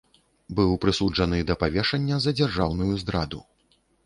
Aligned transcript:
Быў 0.59 0.71
прысуджаны 0.85 1.41
да 1.49 1.57
павешання 1.65 2.19
за 2.25 2.35
дзяржаўную 2.41 2.91
здраду. 3.05 3.45